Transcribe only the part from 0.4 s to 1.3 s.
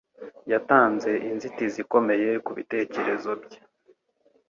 Yatanze